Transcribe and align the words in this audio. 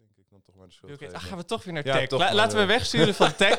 denk 0.00 0.16
ik 0.16 0.24
dan 0.30 0.40
toch 0.46 0.54
maar 0.54 0.66
de 0.66 0.72
schuld 0.72 0.92
geven. 0.98 1.12
dan 1.12 1.20
gaan 1.20 1.38
we 1.38 1.44
toch 1.44 1.64
weer 1.64 1.74
naar 1.74 1.86
Ja, 1.86 1.92
tech. 2.06 2.10
La- 2.10 2.34
laten 2.34 2.58
we 2.58 2.64
wegsturen 2.64 3.14
van 3.14 3.34
tech. 3.44 3.58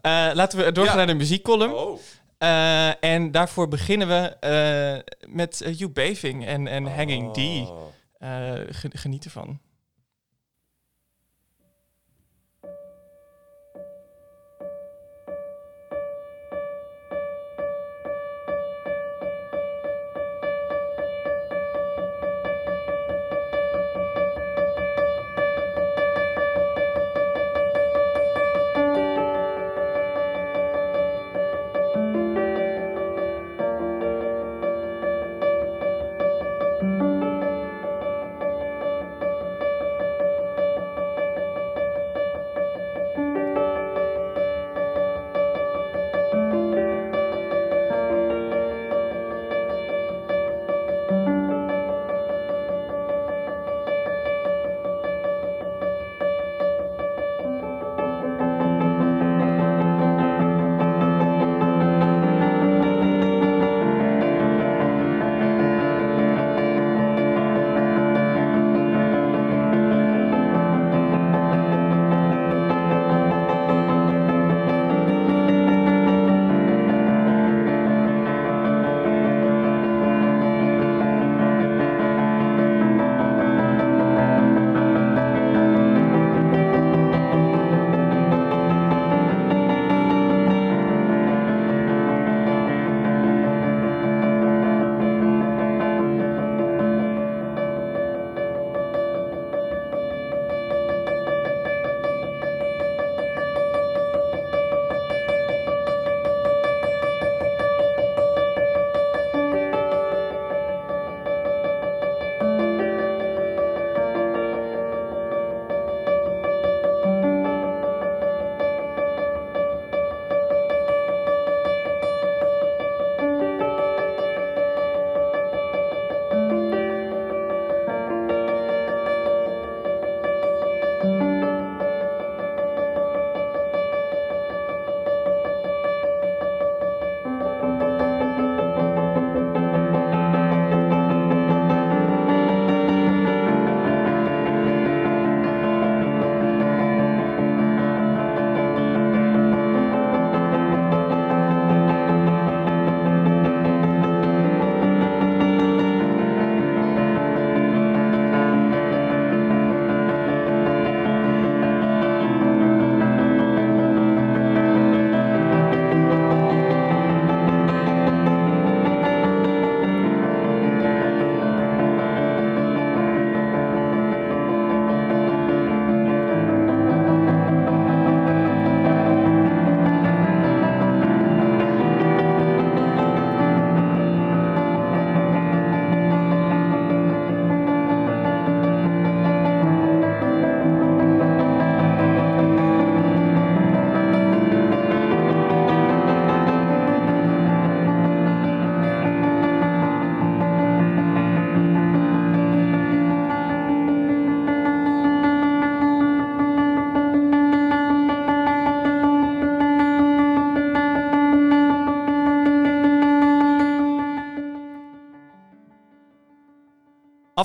Eh, 0.00 0.30
laten 0.34 0.58
we 0.58 0.72
doorgaan 0.72 0.98
Ja. 0.98 1.04
naar 1.04 1.12
de 1.14 1.18
muziekcolumn. 1.20 1.72
Oh. 1.74 1.98
Eh, 2.38 3.04
en 3.04 3.30
daarvoor 3.30 3.68
beginnen 3.68 4.08
we 4.08 4.36
eh, 4.40 5.30
met 5.34 5.60
uh, 5.60 5.76
Hugh 5.78 5.92
Beving 5.92 6.46
en, 6.46 6.66
en 6.68 6.86
Hanging 6.96 7.32
D. 7.32 7.38
Oh. 7.68 7.86
Ge- 8.70 8.90
geniet 8.92 9.24
ervan. 9.24 9.60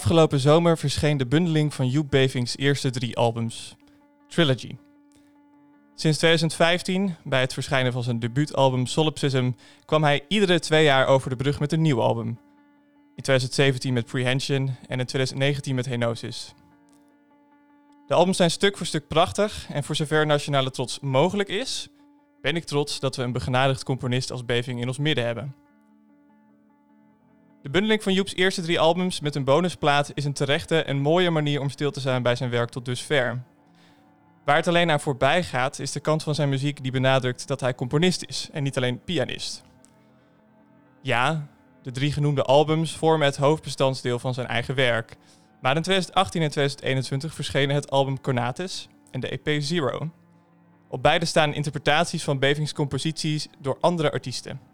Afgelopen 0.04 0.40
zomer 0.40 0.78
verscheen 0.78 1.18
de 1.18 1.26
bundeling 1.26 1.74
van 1.74 1.86
Hugh 1.86 2.10
Beving's 2.10 2.58
eerste 2.58 2.90
drie 2.90 3.18
albums, 3.18 3.76
Trilogy. 4.28 4.78
Sinds 5.96 6.18
2015, 6.18 7.16
bij 7.24 7.40
het 7.42 7.54
verschijnen 7.54 7.92
van 7.92 8.04
zijn 8.04 8.20
debuutalbum 8.20 8.86
Solipsism, 8.86 9.52
kwam 9.86 10.04
hij 10.04 10.26
iedere 10.28 10.60
twee 10.60 10.84
jaar 10.84 11.08
over 11.08 11.30
de 11.30 11.36
brug 11.36 11.60
met 11.60 11.72
een 11.72 11.82
nieuw 11.82 12.02
album. 12.02 12.28
In 13.16 13.24
2017 13.24 13.94
met 13.94 14.06
Prehension 14.06 14.76
en 14.88 15.00
in 15.00 15.06
2019 15.06 15.76
met 15.76 15.86
Henosis. 15.86 16.54
De 18.08 18.14
albums 18.14 18.38
zijn 18.38 18.52
stuk 18.52 18.78
voor 18.78 18.86
stuk 18.86 19.08
prachtig 19.08 19.68
en 19.70 19.84
voor 19.84 19.96
zover 19.96 20.26
nationale 20.26 20.72
trots 20.72 21.00
mogelijk 21.00 21.50
is, 21.50 21.88
ben 22.42 22.56
ik 22.56 22.64
trots 22.64 23.00
dat 23.00 23.16
we 23.16 23.24
een 23.24 23.32
begenadigd 23.32 23.84
componist 23.84 24.32
als 24.32 24.46
Beving 24.46 24.82
in 24.82 24.88
ons 24.88 24.98
midden 24.98 25.26
hebben. 25.26 25.63
De 27.64 27.70
bundeling 27.70 28.04
van 28.04 28.14
Joeps 28.14 28.36
eerste 28.36 28.62
drie 28.62 28.80
albums 28.80 29.20
met 29.20 29.36
een 29.36 29.44
bonusplaat 29.44 30.12
is 30.14 30.26
een 30.26 30.34
terechte 30.34 30.84
en 30.84 30.98
mooie 30.98 31.30
manier 31.30 31.62
om 31.62 31.70
stil 31.70 31.92
te 31.92 32.00
zijn 32.00 32.24
bij 32.24 32.36
zijn 32.36 32.50
werk 32.50 32.70
tot 32.70 32.86
dusver. 32.86 33.44
Waar 34.46 34.56
het 34.56 34.68
alleen 34.68 34.92
aan 34.92 35.00
voorbij 35.00 35.44
gaat, 35.44 35.80
is 35.80 35.92
de 35.92 36.00
kant 36.00 36.24
van 36.24 36.36
zijn 36.36 36.50
muziek 36.50 36.84
die 36.84 36.92
benadrukt 36.92 37.48
dat 37.48 37.60
hij 37.60 37.76
componist 37.76 38.24
is 38.24 38.50
en 38.52 38.64
niet 38.64 38.78
alleen 38.78 39.04
pianist. 39.04 39.64
Ja, 41.02 41.48
de 41.82 41.92
drie 41.92 42.12
genoemde 42.12 42.44
albums 42.44 42.98
vormen 42.98 43.28
het 43.28 43.38
hoofdbestandsdeel 43.38 44.20
van 44.20 44.34
zijn 44.34 44.48
eigen 44.48 44.76
werk. 44.76 45.16
Maar 45.62 45.76
in 45.76 45.82
2018 45.82 46.42
en 46.42 46.50
2021 46.50 47.34
verschenen 47.34 47.76
het 47.76 47.92
album 47.92 48.22
Conatus 48.22 48.88
en 49.12 49.20
de 49.20 49.40
EP 49.42 49.62
Zero. 49.62 50.12
Op 50.88 51.04
beide 51.04 51.26
staan 51.26 51.54
interpretaties 51.54 52.24
van 52.24 52.40
Bevings 52.40 52.74
composities 52.74 53.48
door 53.60 53.78
andere 53.80 54.12
artiesten. 54.12 54.73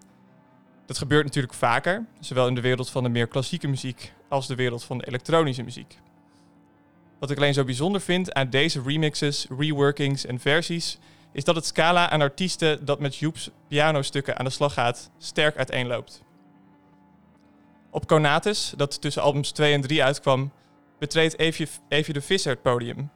Dat 0.89 0.97
gebeurt 0.97 1.25
natuurlijk 1.25 1.53
vaker, 1.53 2.05
zowel 2.19 2.47
in 2.47 2.55
de 2.55 2.61
wereld 2.61 2.89
van 2.89 3.03
de 3.03 3.09
meer 3.09 3.27
klassieke 3.27 3.67
muziek 3.67 4.13
als 4.27 4.47
de 4.47 4.55
wereld 4.55 4.83
van 4.83 4.97
de 4.97 5.07
elektronische 5.07 5.63
muziek. 5.63 5.99
Wat 7.19 7.29
ik 7.29 7.37
alleen 7.37 7.53
zo 7.53 7.63
bijzonder 7.63 8.01
vind 8.01 8.33
aan 8.33 8.49
deze 8.49 8.81
remixes, 8.81 9.47
reworkings 9.57 10.25
en 10.25 10.39
versies, 10.39 10.97
is 11.31 11.43
dat 11.43 11.55
het 11.55 11.65
scala 11.65 12.09
aan 12.09 12.21
artiesten 12.21 12.85
dat 12.85 12.99
met 12.99 13.15
Joeps 13.15 13.49
pianostukken 13.67 14.37
aan 14.37 14.45
de 14.45 14.51
slag 14.51 14.73
gaat, 14.73 15.09
sterk 15.17 15.57
uiteenloopt. 15.57 16.23
Op 17.89 18.07
Conatus, 18.07 18.73
dat 18.77 19.01
tussen 19.01 19.21
albums 19.21 19.51
2 19.51 19.73
en 19.73 19.81
3 19.81 20.03
uitkwam, 20.03 20.51
betreedt 20.99 21.39
Evie, 21.39 22.13
de 22.13 22.21
Visser 22.21 22.51
het 22.51 22.61
podium. 22.61 23.09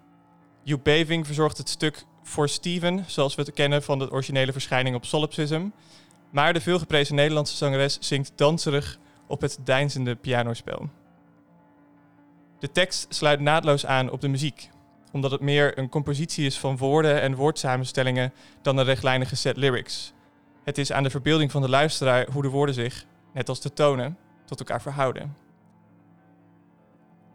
Hugh 0.63 0.81
Beving 0.83 1.25
verzorgt 1.25 1.57
het 1.57 1.69
stuk 1.69 2.05
voor 2.23 2.49
Steven, 2.49 3.03
zoals 3.07 3.35
we 3.35 3.41
het 3.41 3.53
kennen 3.53 3.83
van 3.83 3.99
de 3.99 4.11
originele 4.11 4.51
verschijning 4.51 4.95
op 4.95 5.05
Solipsism. 5.05 5.67
Maar 6.33 6.53
de 6.53 6.61
veelgeprezen 6.61 7.15
Nederlandse 7.15 7.55
zangeres 7.55 7.97
zingt 7.99 8.31
danserig 8.35 8.97
op 9.27 9.41
het 9.41 9.59
deinzende 9.63 10.15
pianospel. 10.15 10.89
De 12.59 12.71
tekst 12.71 13.05
sluit 13.09 13.39
naadloos 13.39 13.85
aan 13.85 14.11
op 14.11 14.21
de 14.21 14.27
muziek, 14.27 14.69
omdat 15.11 15.31
het 15.31 15.41
meer 15.41 15.77
een 15.77 15.89
compositie 15.89 16.45
is 16.45 16.59
van 16.59 16.77
woorden 16.77 17.21
en 17.21 17.35
woordsamenstellingen 17.35 18.33
dan 18.61 18.77
een 18.77 18.85
rechtlijnige 18.85 19.35
set 19.35 19.57
lyrics. 19.57 20.13
Het 20.63 20.77
is 20.77 20.91
aan 20.91 21.03
de 21.03 21.09
verbeelding 21.09 21.51
van 21.51 21.61
de 21.61 21.69
luisteraar 21.69 22.27
hoe 22.31 22.41
de 22.41 22.49
woorden 22.49 22.75
zich, 22.75 23.05
net 23.33 23.49
als 23.49 23.61
de 23.61 23.73
tonen, 23.73 24.17
tot 24.45 24.59
elkaar 24.59 24.81
verhouden. 24.81 25.35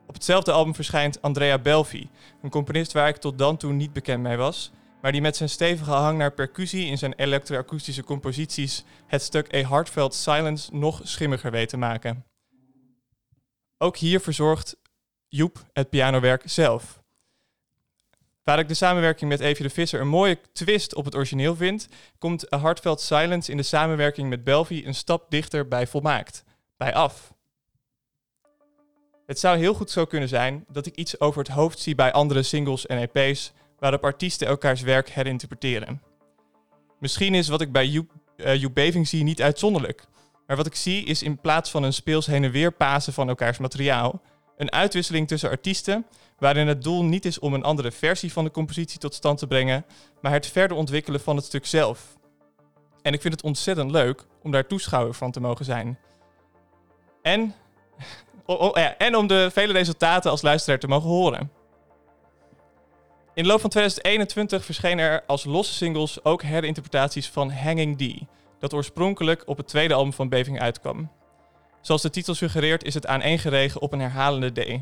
Op 0.07 0.15
hetzelfde 0.15 0.53
album 0.53 0.75
verschijnt 0.75 1.23
Andrea 1.23 1.59
Belfi, 1.59 2.09
een 2.43 2.51
componist 2.51 2.93
waar 2.93 3.09
ik 3.09 3.17
tot 3.17 3.39
dan 3.39 3.57
toe 3.57 3.73
niet 3.73 3.93
bekend 3.93 4.23
mee 4.23 4.37
was, 4.37 4.73
maar 5.01 5.13
die 5.13 5.21
met 5.21 5.37
zijn 5.37 5.49
stevige 5.49 5.91
hang 5.91 6.19
naar 6.19 6.33
percussie 6.33 6.87
in 6.87 6.99
zijn 6.99 7.13
elektroakoestische 7.13 8.05
composities 8.05 8.85
het 9.07 9.23
stuk 9.23 9.55
A 9.55 9.69
Heartfelt 9.69 10.15
Silence 10.15 10.75
nog 10.75 11.01
schimmiger 11.05 11.51
weet 11.51 11.69
te 11.69 11.77
maken. 11.77 12.25
Ook 13.79 13.97
hier 13.97 14.21
verzorgt 14.21 14.77
Joep 15.29 15.65
het 15.73 15.91
pianowerk 15.91 16.43
zelf. 16.45 17.03
Waar 18.43 18.59
ik 18.59 18.69
de 18.69 18.75
samenwerking 18.75 19.31
met 19.31 19.41
Evie 19.41 19.67
de 19.67 19.73
Visser 19.73 20.01
een 20.01 20.09
mooie 20.09 20.39
twist 20.53 20.95
op 20.95 21.05
het 21.05 21.15
origineel 21.15 21.57
vind, 21.57 21.89
komt 22.19 22.55
A 22.55 22.61
Heartfelt 22.61 23.01
Silence 23.01 23.51
in 23.51 23.57
de 23.57 23.63
samenwerking 23.63 24.29
met 24.29 24.45
Belvi 24.45 24.87
een 24.87 24.95
stap 24.95 25.31
dichter 25.31 25.69
bij 25.69 25.87
volmaakt, 25.87 26.45
bij 26.77 26.95
af. 26.95 27.35
Het 29.27 29.39
zou 29.39 29.59
heel 29.59 29.75
goed 29.75 29.91
zo 29.91 30.05
kunnen 30.05 30.29
zijn 30.29 30.65
dat 30.69 30.87
ik 30.87 30.95
iets 30.95 31.21
over 31.21 31.43
het 31.43 31.53
hoofd 31.53 31.79
zie 31.79 31.95
bij 31.95 32.13
andere 32.13 32.43
singles 32.43 32.87
en 32.87 33.11
EP's 33.13 33.53
waarop 33.79 34.05
artiesten 34.05 34.47
elkaars 34.47 34.81
werk 34.81 35.09
herinterpreteren. 35.09 36.03
Misschien 36.99 37.35
is 37.35 37.49
wat 37.49 37.61
ik 37.61 37.73
bij 37.73 37.87
Joep, 37.87 38.11
uh, 38.37 38.67
Beving 38.73 39.09
zie 39.09 39.23
niet 39.23 39.43
uitzonderlijk, 39.43 40.05
maar 40.47 40.57
wat 40.57 40.67
ik 40.67 40.75
zie 40.75 41.05
is 41.05 41.23
in 41.23 41.39
plaats 41.39 41.71
van 41.71 41.83
een 41.83 41.93
speels 41.93 42.27
heen 42.27 42.45
en 42.45 42.51
weer 42.51 42.73
pasen 42.73 43.13
van 43.13 43.29
elkaars 43.29 43.59
materiaal, 43.59 44.23
een 44.57 44.73
uitwisseling 44.73 45.29
tussen 45.29 45.51
artiesten 45.51 46.07
waarin 46.39 46.69
het 46.69 46.83
doel 46.83 47.05
niet 47.05 47.25
is 47.25 47.39
om 47.39 47.55
een 47.55 47.63
andere 47.63 47.91
versie 47.91 48.33
van 48.33 48.45
de 48.45 48.51
compositie 48.51 48.99
tot 48.99 49.15
stand 49.15 49.39
te 49.39 49.47
brengen, 49.47 49.85
maar 50.21 50.33
het 50.33 50.47
verder 50.47 50.77
ontwikkelen 50.77 51.21
van 51.21 51.37
het 51.37 51.45
stuk 51.45 51.67
zelf. 51.67 52.17
En 53.03 53.13
ik 53.13 53.21
vind 53.21 53.35
het 53.35 53.43
ontzettend 53.43 53.91
leuk 53.91 54.27
om 54.43 54.51
daar 54.51 54.67
toeschouwer 54.67 55.15
van 55.15 55.31
te 55.31 55.41
mogen 55.41 55.65
zijn. 55.65 55.99
En, 57.23 57.55
oh, 58.47 58.77
ja, 58.77 58.97
en 58.97 59.17
om 59.17 59.27
de 59.27 59.51
vele 59.53 59.73
resultaten 59.73 60.31
als 60.31 60.43
luisteraar 60.43 60.79
te 60.79 60.89
mogen 60.89 61.09
horen. 61.09 61.51
In 63.39 63.45
de 63.45 63.51
loop 63.51 63.61
van 63.61 63.71
2021 63.71 64.65
verschenen 64.65 65.05
er 65.05 65.23
als 65.27 65.45
losse 65.45 65.75
singles 65.75 66.25
ook 66.25 66.43
herinterpretaties 66.43 67.29
van 67.29 67.51
Hanging 67.51 67.99
D, 67.99 68.25
dat 68.59 68.75
oorspronkelijk 68.75 69.43
op 69.47 69.57
het 69.57 69.69
tweede 69.69 69.95
album 69.95 70.13
van 70.13 70.29
Beving 70.29 70.61
uitkwam. 70.61 71.11
Zoals 71.81 72.03
de 72.03 72.11
titel 72.11 72.35
suggereert 72.35 72.85
is 72.85 72.95
het 72.95 73.07
aaneengeregen 73.07 73.81
op 73.81 73.93
een 73.93 74.01
herhalende 74.01 74.51
D. 74.51 74.81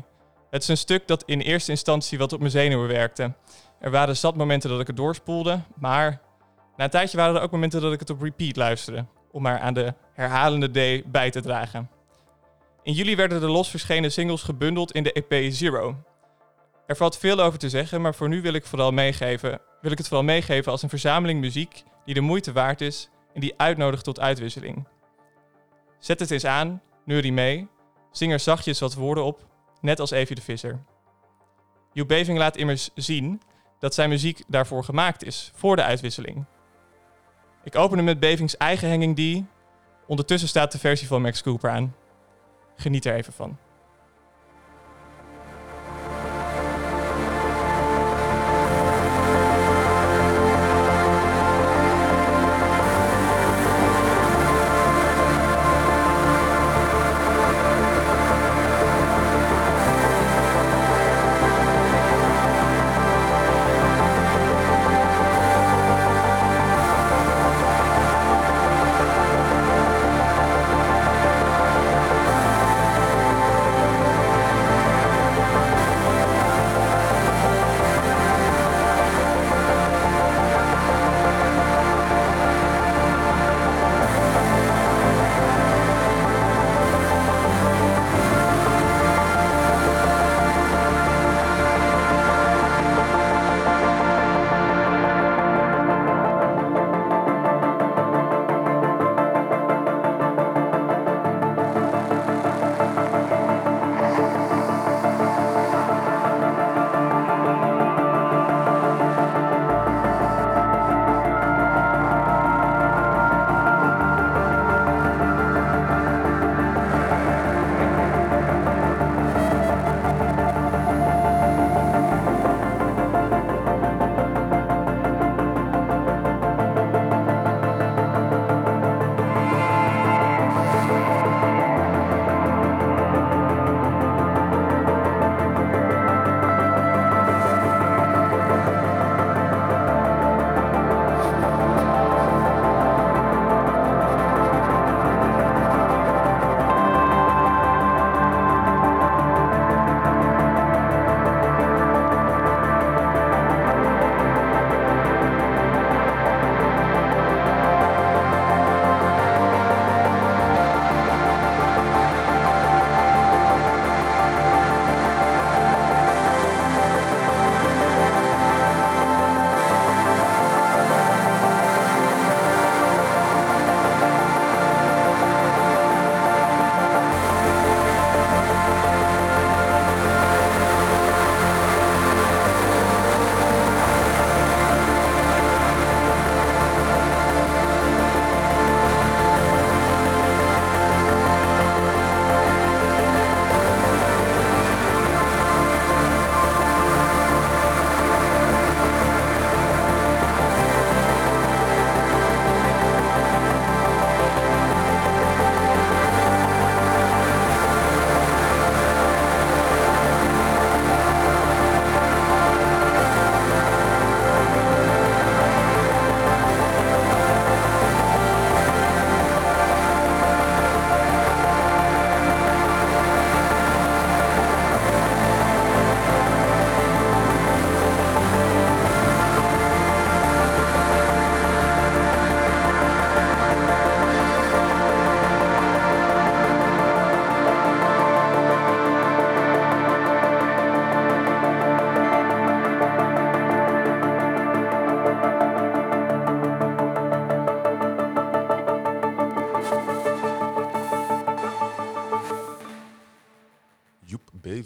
Het 0.49 0.61
is 0.61 0.67
een 0.67 0.77
stuk 0.77 1.07
dat 1.07 1.23
in 1.25 1.39
eerste 1.39 1.71
instantie 1.71 2.17
wat 2.17 2.33
op 2.33 2.39
mijn 2.39 2.51
zenuwen 2.51 2.87
werkte. 2.87 3.33
Er 3.79 3.91
waren 3.91 4.17
zat 4.17 4.35
momenten 4.35 4.69
dat 4.69 4.79
ik 4.79 4.87
het 4.87 4.97
doorspoelde, 4.97 5.61
maar 5.79 6.21
na 6.77 6.83
een 6.83 6.89
tijdje 6.89 7.17
waren 7.17 7.35
er 7.35 7.41
ook 7.41 7.51
momenten 7.51 7.81
dat 7.81 7.93
ik 7.93 7.99
het 7.99 8.09
op 8.09 8.21
repeat 8.21 8.55
luisterde, 8.55 9.05
om 9.31 9.41
maar 9.41 9.59
aan 9.59 9.73
de 9.73 9.93
herhalende 10.13 10.99
D 11.01 11.11
bij 11.11 11.31
te 11.31 11.41
dragen. 11.41 11.89
In 12.83 12.93
juli 12.93 13.15
werden 13.15 13.39
de 13.39 13.49
los 13.49 13.69
verschenen 13.69 14.11
singles 14.11 14.41
gebundeld 14.41 14.91
in 14.91 15.03
de 15.03 15.13
EP 15.13 15.51
Zero, 15.53 15.95
er 16.87 16.95
valt 16.95 17.17
veel 17.17 17.39
over 17.39 17.59
te 17.59 17.69
zeggen, 17.69 18.01
maar 18.01 18.15
voor 18.15 18.29
nu 18.29 18.41
wil 18.41 18.53
ik, 18.53 18.65
vooral 18.65 18.91
meegeven, 18.91 19.61
wil 19.81 19.91
ik 19.91 19.97
het 19.97 20.07
vooral 20.07 20.25
meegeven 20.25 20.71
als 20.71 20.81
een 20.81 20.89
verzameling 20.89 21.39
muziek 21.39 21.83
die 22.05 22.13
de 22.13 22.21
moeite 22.21 22.51
waard 22.51 22.81
is 22.81 23.09
en 23.33 23.41
die 23.41 23.53
uitnodigt 23.57 24.03
tot 24.03 24.19
uitwisseling. 24.19 24.87
Zet 25.99 26.19
het 26.19 26.31
eens 26.31 26.45
aan, 26.45 26.81
neurie 27.05 27.33
mee, 27.33 27.67
zing 28.11 28.31
er 28.31 28.39
zachtjes 28.39 28.79
wat 28.79 28.93
woorden 28.93 29.23
op, 29.23 29.45
net 29.81 29.99
als 29.99 30.11
Evie 30.11 30.35
de 30.35 30.41
Visser. 30.41 30.83
Joep 31.93 32.07
Beving 32.07 32.37
laat 32.37 32.57
immers 32.57 32.89
zien 32.95 33.41
dat 33.79 33.93
zijn 33.93 34.09
muziek 34.09 34.43
daarvoor 34.47 34.83
gemaakt 34.83 35.23
is, 35.23 35.51
voor 35.55 35.75
de 35.75 35.83
uitwisseling. 35.83 36.45
Ik 37.63 37.75
open 37.75 37.97
hem 37.97 38.05
met 38.05 38.19
Bevings 38.19 38.57
eigen 38.57 38.89
hanging 38.89 39.15
die. 39.15 39.45
Ondertussen 40.07 40.49
staat 40.49 40.71
de 40.71 40.79
versie 40.79 41.07
van 41.07 41.21
Max 41.21 41.43
Cooper 41.43 41.69
aan. 41.69 41.95
Geniet 42.75 43.05
er 43.05 43.15
even 43.15 43.33
van. 43.33 43.57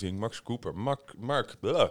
Max 0.09 0.41
Cooper. 0.41 0.75
Mark, 0.75 1.13
Mark, 1.17 1.59
blah. 1.59 1.89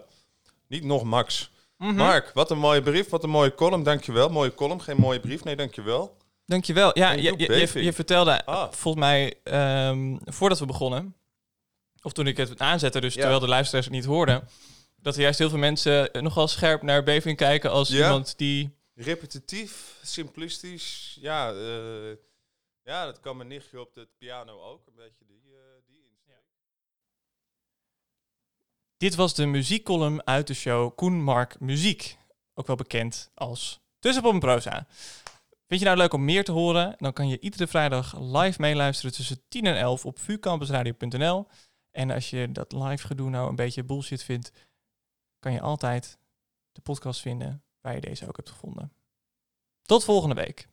niet 0.69 0.85
nog 0.85 1.03
Max. 1.05 1.51
Mhm. 1.77 1.95
Mark, 1.95 2.31
wat 2.35 2.51
een 2.51 2.59
mooie 2.59 2.83
brief, 2.83 3.09
wat 3.09 3.23
een 3.25 3.31
mooie 3.31 3.55
column, 3.55 3.83
dankjewel. 3.83 4.29
Mooie 4.29 4.55
column, 4.55 4.81
geen 4.81 4.97
mooie 4.97 5.21
brief, 5.21 5.45
nee, 5.45 5.57
dankjewel. 5.57 6.17
Dankjewel. 6.47 6.99
Ja, 6.99 7.11
je, 7.13 7.23
je, 7.23 7.35
je, 7.39 7.47
Beving. 7.47 7.85
je 7.85 7.93
vertelde 7.93 8.45
Ah. 8.47 8.73
volgens 8.73 9.05
mij 9.05 9.35
ehm, 9.45 10.17
voordat 10.25 10.59
we 10.59 10.67
begonnen, 10.67 11.15
of 12.03 12.13
toen 12.13 12.27
ik 12.27 12.37
het 12.37 12.61
aanzette, 12.61 13.01
dus 13.01 13.15
Ja. 13.15 13.21
terwijl 13.21 13.41
de 13.41 13.49
luisteraars 13.49 13.85
het 13.87 13.95
niet 13.95 14.05
hoorden, 14.05 14.49
dat 14.97 15.15
er 15.15 15.21
juist 15.21 15.39
heel 15.39 15.49
veel 15.49 15.59
mensen 15.59 16.13
eh, 16.13 16.23
nogal 16.23 16.49
scherp 16.49 16.83
naar 16.83 17.03
Beving 17.03 17.37
kijken 17.37 17.71
als 17.71 17.89
Ja. 17.89 17.97
iemand 18.05 18.39
die... 18.39 18.79
Repetitief, 18.95 19.99
simplistisch, 20.03 21.17
ja, 21.21 21.53
eh, 21.53 22.17
ja, 22.85 23.05
dat 23.05 23.21
kan 23.21 23.37
mijn 23.37 23.49
nichtje 23.49 23.81
op 23.81 23.95
de 23.95 24.09
piano 24.19 24.61
ook, 24.61 24.87
een 24.87 24.95
beetje 24.97 25.25
die 25.27 25.40
Dit 29.01 29.15
was 29.15 29.35
de 29.35 29.47
muziekcolumn 29.47 30.27
uit 30.27 30.47
de 30.47 30.55
show 30.55 30.97
Koen 30.97 31.23
Mark 31.23 31.61
Muziek, 31.61 32.19
ook 32.55 32.67
wel 32.67 32.77
bekend 32.77 33.31
als 33.35 33.81
Tussenpop 33.99 34.33
en 34.33 34.39
Proza. 34.39 34.87
Vind 35.67 35.81
je 35.81 35.87
nou 35.87 35.97
leuk 35.97 36.13
om 36.13 36.25
meer 36.25 36.45
te 36.45 36.53
horen? 36.53 36.95
Dan 36.99 37.13
kan 37.13 37.29
je 37.29 37.41
iedere 37.41 37.67
vrijdag 37.67 38.21
live 38.21 38.61
meeluisteren 38.61 39.13
tussen 39.13 39.43
10 39.49 39.67
en 39.67 39.77
11 39.77 40.05
op 40.05 40.19
vuurcampusradio.nl. 40.19 41.47
En 41.91 42.11
als 42.11 42.31
je 42.31 42.53
dat 42.53 42.73
live 42.73 43.07
gedoe 43.07 43.31
nou 43.31 43.49
een 43.49 43.57
beetje 43.57 43.85
bullshit 43.85 44.23
vindt, 44.23 44.53
kan 45.39 45.53
je 45.53 45.61
altijd 45.61 46.19
de 46.73 46.81
podcast 46.81 47.21
vinden 47.21 47.65
waar 47.81 47.95
je 47.95 48.01
deze 48.01 48.29
ook 48.29 48.37
hebt 48.37 48.51
gevonden. 48.51 48.93
Tot 49.83 50.05
volgende 50.05 50.35
week. 50.35 50.69